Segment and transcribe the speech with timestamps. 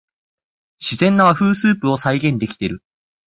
[0.79, 2.81] 自然な和風スープを再現できてる